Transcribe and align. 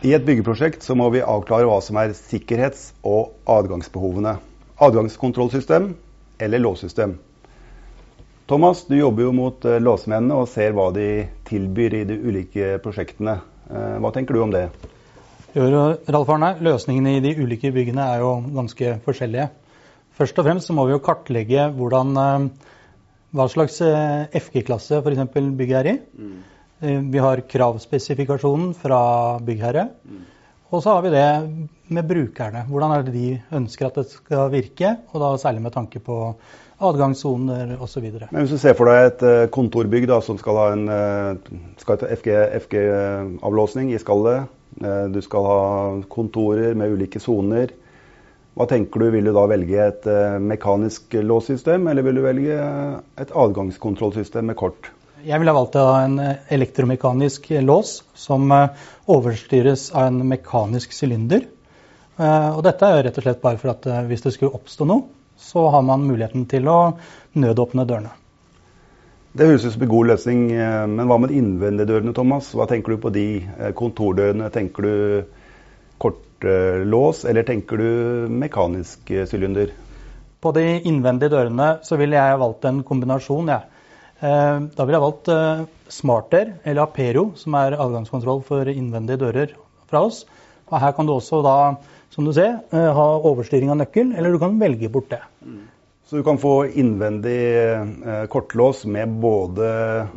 I 0.00 0.14
et 0.16 0.22
byggeprosjekt 0.24 0.80
så 0.80 0.94
må 0.96 1.10
vi 1.12 1.20
avklare 1.20 1.66
hva 1.68 1.76
som 1.84 1.98
er 2.00 2.14
sikkerhets- 2.16 2.94
og 3.04 3.34
adgangsbehovene. 3.44 4.38
Adgangskontrollsystem 4.80 5.90
eller 6.40 6.62
låssystem. 6.62 7.18
Thomas, 8.48 8.86
du 8.88 8.94
jobber 8.96 9.26
jo 9.26 9.34
mot 9.36 9.66
uh, 9.68 9.76
låsmennene 9.76 10.38
og 10.40 10.48
ser 10.48 10.72
hva 10.72 10.86
de 10.96 11.26
tilbyr 11.50 11.98
i 11.98 12.00
de 12.08 12.16
ulike 12.16 12.78
prosjektene. 12.80 13.34
Uh, 13.68 13.98
hva 14.00 14.12
tenker 14.14 14.38
du 14.38 14.40
om 14.40 14.54
det? 14.54 14.70
Jo, 15.52 15.68
Ralf 16.08 16.32
Arne, 16.32 16.54
Løsningene 16.64 17.18
i 17.18 17.20
de 17.26 17.34
ulike 17.36 17.68
byggene 17.74 18.06
er 18.14 18.24
jo 18.24 18.32
ganske 18.56 18.94
forskjellige. 19.04 19.50
Først 20.16 20.40
og 20.40 20.48
fremst 20.48 20.70
så 20.70 20.78
må 20.78 20.88
vi 20.88 20.96
jo 20.96 21.02
kartlegge 21.04 21.68
hvordan, 21.76 22.16
uh, 22.16 22.72
hva 23.36 23.50
slags 23.52 23.76
FG-klasse 23.84 25.04
f.eks. 25.04 25.28
bygget 25.36 25.76
er 25.82 25.92
i. 25.92 25.94
Eh, 26.80 27.00
vi 27.00 27.18
har 27.18 27.40
kravspesifikasjonen 27.40 28.72
fra 28.74 29.00
byggherre. 29.44 29.88
Og 30.70 30.82
så 30.82 30.94
har 30.94 31.02
vi 31.02 31.10
det 31.12 31.28
med 31.92 32.06
brukerne. 32.08 32.64
Hvordan 32.70 32.92
er 32.94 33.02
det 33.04 33.12
de 33.12 33.40
ønsker 33.58 33.88
at 33.88 33.98
det 33.98 34.06
skal 34.08 34.50
virke? 34.52 34.94
Og 35.12 35.20
da 35.20 35.36
særlig 35.36 35.62
med 35.62 35.74
tanke 35.74 36.00
på 36.00 36.18
adgangssoner 36.80 37.74
osv. 37.82 38.06
Hvis 38.30 38.54
du 38.54 38.58
ser 38.58 38.78
for 38.78 38.88
deg 38.88 39.10
et 39.10 39.24
eh, 39.28 39.48
kontorbygg 39.52 40.06
da, 40.08 40.22
som 40.24 40.38
skal 40.40 40.56
ha 40.56 40.70
en 40.72 40.86
eh, 40.94 41.34
FG-avlåsning 42.64 43.90
FG 43.90 43.98
i 43.98 44.00
skallet. 44.00 44.56
Du 45.10 45.18
skal 45.20 45.44
ha 45.44 45.62
kontorer 46.08 46.76
med 46.78 46.94
ulike 46.94 47.20
soner. 47.20 47.72
Hva 48.54 48.68
tenker 48.70 49.02
du, 49.02 49.08
Vil 49.10 49.26
du 49.26 49.32
da 49.34 49.42
velge 49.50 49.82
et 49.82 50.06
mekanisk 50.40 51.12
låssystem, 51.26 51.88
eller 51.90 52.06
vil 52.06 52.20
du 52.20 52.22
velge 52.22 52.54
et 53.18 53.34
adgangskontrollsystem 53.34 54.46
med 54.46 54.56
kort? 54.56 54.92
Jeg 55.20 55.36
ville 55.36 55.52
valgt 55.52 55.74
en 55.76 56.14
elektromekanisk 56.48 57.50
lås 57.60 57.98
som 58.16 58.46
eh, 58.54 58.84
overstyres 59.10 59.90
av 59.92 60.06
en 60.08 60.20
mekanisk 60.28 60.94
sylinder. 60.96 61.42
Eh, 62.16 62.48
og 62.54 62.62
dette 62.64 62.88
er 62.88 63.02
rett 63.04 63.18
og 63.20 63.26
slett 63.26 63.42
bare 63.42 63.58
for 63.60 63.72
at 63.74 63.88
eh, 63.90 64.06
hvis 64.08 64.24
det 64.24 64.32
skulle 64.32 64.54
oppstå 64.56 64.86
noe, 64.88 65.04
så 65.36 65.66
har 65.74 65.84
man 65.84 66.06
muligheten 66.08 66.46
til 66.48 66.70
å 66.72 66.78
nødåpne 67.36 67.84
dørene. 67.88 68.14
Det 69.36 69.48
høres 69.50 69.66
ut 69.66 69.74
som 69.74 69.84
en 69.84 69.92
god 69.92 70.08
løsning, 70.10 70.40
men 70.90 71.06
hva 71.06 71.18
med 71.22 71.34
innvendige 71.36 71.86
dørene, 71.86 72.14
Thomas? 72.16 72.48
Hva 72.56 72.66
tenker 72.66 72.96
du 72.96 73.02
på 73.04 73.12
de? 73.14 73.26
Kontordørene, 73.78 74.48
tenker 74.50 74.88
du 74.88 74.94
kortlås, 76.02 77.22
eller 77.30 77.46
tenker 77.46 77.78
du 77.78 78.32
mekanisk 78.42 79.12
sylinder? 79.30 79.70
På 80.42 80.50
de 80.56 80.64
innvendige 80.80 81.30
dørene 81.30 81.76
så 81.86 82.00
ville 82.00 82.18
jeg 82.18 82.40
valgt 82.42 82.66
en 82.66 82.82
kombinasjon. 82.88 83.54
Ja. 83.54 83.60
Eh, 84.20 84.58
da 84.76 84.84
ville 84.84 84.98
jeg 84.98 85.06
valgt 85.06 85.30
eh, 85.32 85.64
Smarter 85.90 86.52
eller 86.68 86.84
Apero, 86.84 87.30
som 87.40 87.56
er 87.56 87.78
adgangskontroll 87.80 88.44
for 88.44 88.68
innvendige 88.68 89.22
dører 89.22 89.56
fra 89.88 90.04
oss. 90.10 90.26
Og 90.68 90.76
her 90.82 90.92
kan 90.94 91.08
du 91.08 91.14
også 91.14 91.40
da, 91.46 91.56
som 92.12 92.28
du 92.28 92.34
ser, 92.36 92.60
eh, 92.74 92.90
ha 92.96 93.08
overstyring 93.30 93.72
av 93.72 93.80
nøkkel, 93.80 94.12
eller 94.14 94.34
du 94.34 94.40
kan 94.42 94.60
velge 94.60 94.92
bort 94.92 95.08
det. 95.14 95.22
Så 96.10 96.18
du 96.18 96.24
kan 96.26 96.40
få 96.42 96.64
innvendig 96.74 97.38
kortlås 98.32 98.82
med 98.82 99.12
både 99.22 99.68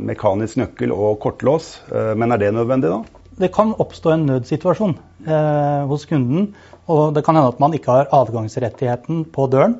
mekanisk 0.00 0.56
nøkkel 0.56 0.94
og 0.96 1.18
kortlås. 1.20 1.82
men 2.16 2.32
er 2.32 2.38
det 2.40 2.54
nødvendig 2.56 2.88
da? 2.88 3.02
Det 3.38 3.50
kan 3.52 3.74
oppstå 3.76 4.12
en 4.14 4.24
nødsituasjon 4.28 4.94
eh, 5.26 5.82
hos 5.88 6.06
kunden. 6.08 6.54
Og 6.88 7.12
det 7.14 7.22
kan 7.24 7.36
hende 7.36 7.52
at 7.52 7.60
man 7.60 7.74
ikke 7.76 7.92
har 7.92 8.08
adgangsrettigheten 8.12 9.26
på 9.32 9.46
døren. 9.52 9.78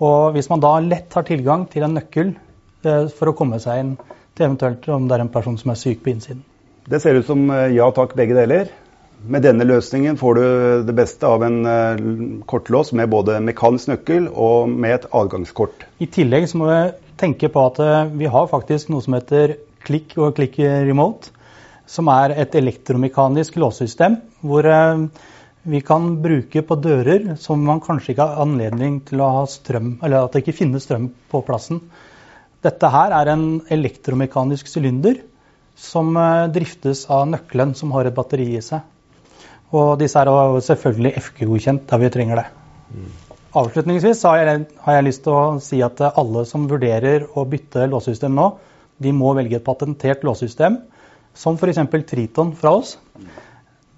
Og 0.00 0.32
hvis 0.32 0.48
man 0.50 0.60
da 0.64 0.78
lett 0.80 1.12
har 1.14 1.28
tilgang 1.28 1.68
til 1.70 1.84
en 1.86 1.94
nøkkel 2.00 2.32
for 2.82 3.30
å 3.30 3.36
komme 3.36 3.60
seg 3.62 3.82
inn 3.82 3.92
til 4.36 4.46
eventuelt 4.46 4.88
om 4.92 5.08
det 5.08 5.18
er 5.18 5.24
en 5.26 5.32
person 5.32 5.58
som 5.60 5.72
er 5.72 5.80
syk 5.80 6.02
på 6.04 6.12
innsiden. 6.14 6.42
Det 6.88 6.98
ser 7.02 7.18
ut 7.18 7.26
som 7.26 7.44
eh, 7.54 7.74
ja 7.76 7.90
takk, 7.94 8.16
begge 8.18 8.36
deler. 8.36 8.70
Med 9.22 9.44
denne 9.46 9.66
løsningen 9.68 10.16
får 10.18 10.38
du 10.38 10.46
det 10.88 10.94
beste 10.98 11.28
av 11.28 11.44
en 11.46 11.60
uh, 11.62 12.40
kortlås 12.50 12.90
med 12.98 13.06
både 13.12 13.36
mekanisk 13.46 13.92
nøkkel 13.92 14.26
og 14.26 14.72
med 14.72 14.96
et 14.96 15.04
adgangskort. 15.14 15.84
I 16.02 16.08
tillegg 16.10 16.48
så 16.50 16.58
må 16.58 16.66
vi 16.66 16.80
tenke 17.22 17.52
på 17.54 17.62
at 17.68 17.78
uh, 17.78 18.10
vi 18.10 18.26
har 18.26 18.50
faktisk 18.50 18.90
noe 18.90 19.04
som 19.04 19.14
heter 19.14 19.54
klikk 19.86 20.16
og 20.18 20.34
klikk 20.40 20.58
remote. 20.58 21.30
Som 21.86 22.10
er 22.10 22.34
et 22.34 22.56
elektromekanisk 22.58 23.60
låssystem 23.62 24.16
hvor 24.42 24.66
vi 25.62 25.80
kan 25.86 26.06
bruke 26.22 26.62
på 26.66 26.76
dører 26.82 27.36
som 27.38 27.62
man 27.62 27.82
kanskje 27.82 28.14
ikke 28.14 28.26
har 28.26 28.42
anledning 28.42 29.00
til 29.06 29.22
å 29.22 29.28
ha 29.36 29.42
strøm, 29.46 30.00
eller 30.02 30.24
at 30.24 30.34
det 30.34 30.42
ikke 30.42 30.56
finnes 30.64 30.86
strøm 30.86 31.12
på 31.30 31.42
plassen. 31.46 31.78
Dette 32.62 32.90
her 32.94 33.14
er 33.16 33.32
en 33.32 33.46
elektromekanisk 33.74 34.68
sylinder 34.70 35.18
som 35.78 36.14
eh, 36.16 36.48
driftes 36.54 37.06
av 37.10 37.26
nøkkelen 37.30 37.74
som 37.78 37.92
har 37.96 38.06
et 38.06 38.16
batteri 38.16 38.52
i 38.56 38.62
seg. 38.62 38.84
Og 39.72 39.96
disse 40.02 40.20
er 40.20 40.30
selvfølgelig 40.66 41.14
FG-godkjent 41.26 41.86
der 41.88 42.02
vi 42.02 42.10
trenger 42.12 42.42
det. 42.42 42.48
Mm. 42.92 43.12
Avslutningsvis 43.62 44.22
har 44.28 44.38
jeg, 44.40 44.60
har 44.84 44.98
jeg, 44.98 45.06
lyst 45.08 45.22
til 45.24 45.34
å 45.36 45.44
si 45.60 45.80
at 45.84 46.00
alle 46.08 46.44
som 46.48 46.68
vurderer 46.68 47.26
å 47.36 47.44
bytte 47.48 47.88
låssystem 47.88 48.32
nå, 48.36 48.46
de 49.02 49.12
må 49.16 49.32
velge 49.36 49.58
et 49.58 49.66
patentert 49.66 50.22
låssystem, 50.24 50.78
som 51.36 51.56
f.eks. 51.58 51.80
Triton 52.08 52.52
fra 52.56 52.76
oss. 52.78 52.94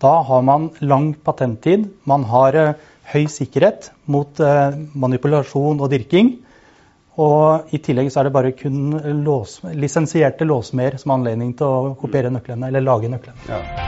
Da 0.02 0.14
har 0.26 0.42
man 0.46 0.70
lang 0.80 1.12
patenttid. 1.26 1.86
Man 2.06 2.26
har 2.30 2.58
eh, 2.58 2.72
høy 3.12 3.26
sikkerhet 3.30 3.90
mot 4.10 4.40
eh, 4.42 4.78
manipulasjon 4.94 5.82
og 5.82 5.90
dirking. 5.92 6.36
Og 7.22 7.74
I 7.74 7.78
tillegg 7.78 8.10
så 8.10 8.20
er 8.20 8.28
det 8.28 8.34
bare 8.34 8.54
kun 8.58 8.98
lås, 9.22 9.60
lisensierte 9.70 10.48
låsmer 10.48 10.98
som 10.98 11.14
har 11.14 11.22
anledning 11.22 11.54
til 11.58 11.66
å 11.70 11.96
kopiere 12.00 12.32
nøklene 12.34 12.72
eller 12.72 12.82
lage 12.82 13.12
nøklene. 13.12 13.50
Ja. 13.50 13.83